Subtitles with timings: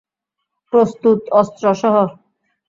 [0.73, 1.95] প্রস্তুত, অস্ত্র সহ।